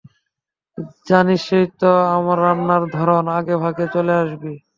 [1.07, 4.53] জানিসই তো আমার রান্নার ধরন,- আগেভাগে চলে আসবি।